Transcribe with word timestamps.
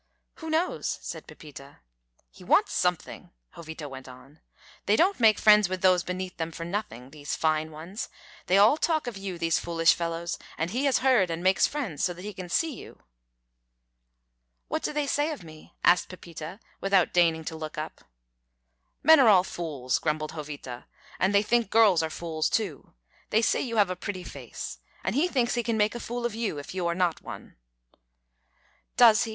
"Who 0.37 0.49
knows?" 0.49 0.97
said 1.03 1.27
Pepita. 1.27 1.77
"He 2.31 2.43
wants 2.43 2.73
something," 2.73 3.29
Jovita 3.55 3.87
went 3.87 4.07
on. 4.07 4.39
"They 4.87 4.95
don't 4.95 5.19
make 5.19 5.37
friends 5.37 5.69
with 5.69 5.83
those 5.83 6.01
beneath 6.01 6.37
them 6.37 6.49
for 6.51 6.65
nothing, 6.65 7.11
these 7.11 7.35
fine 7.35 7.69
ones. 7.69 8.09
They 8.47 8.57
all 8.57 8.77
talk 8.77 9.05
of 9.05 9.15
you, 9.15 9.37
these 9.37 9.59
foolish 9.59 9.93
fellows, 9.93 10.39
and 10.57 10.71
he 10.71 10.85
has 10.85 11.05
heard, 11.05 11.29
and 11.29 11.43
makes 11.43 11.67
friends 11.67 12.03
so 12.03 12.15
that 12.15 12.23
he 12.23 12.33
can 12.33 12.49
see 12.49 12.73
you." 12.73 13.03
"What 14.69 14.81
do 14.81 14.91
they 14.91 15.05
say 15.05 15.29
of 15.29 15.43
me?" 15.43 15.75
asked 15.83 16.09
Pepita, 16.09 16.59
without 16.79 17.13
deigning 17.13 17.43
to 17.45 17.55
look 17.55 17.77
up. 17.77 18.03
"Men 19.03 19.19
are 19.19 19.29
all 19.29 19.43
fools," 19.43 19.99
grumbled 19.99 20.31
Jovita; 20.33 20.85
"and 21.19 21.29
they 21.31 21.43
think 21.43 21.69
girls 21.69 22.01
are 22.01 22.09
fools 22.09 22.49
too. 22.49 22.95
They 23.29 23.43
say 23.43 23.61
you 23.61 23.75
have 23.77 23.91
a 23.91 23.95
pretty 23.95 24.23
face; 24.23 24.79
and 25.03 25.13
he 25.13 25.27
thinks 25.27 25.53
he 25.53 25.61
can 25.61 25.77
make 25.77 25.93
a 25.93 25.99
fool 25.99 26.25
of 26.25 26.33
you 26.33 26.57
if 26.57 26.73
you 26.73 26.87
are 26.87 26.95
not 26.95 27.21
one." 27.21 27.55
"Does 28.97 29.25
he?" 29.25 29.29